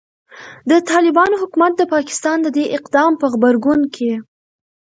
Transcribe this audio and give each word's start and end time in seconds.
د 0.69 0.71
طالبانو 0.89 1.35
حکومت 1.41 1.73
د 1.77 1.81
پاکستان 1.93 2.37
د 2.41 2.47
دې 2.57 2.65
اقدام 2.77 3.11
په 3.21 3.25
غبرګون 3.33 3.81
کې 3.95 4.11